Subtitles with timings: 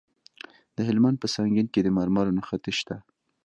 [0.75, 2.97] د هلمند په سنګین کې د مرمرو نښې شته.